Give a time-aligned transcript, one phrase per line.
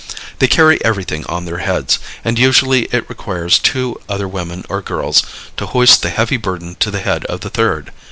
[0.39, 5.21] They carry everything on their heads, and usually it requires two other women or girls
[5.57, 7.91] to hoist the heavy burden to the head of the third.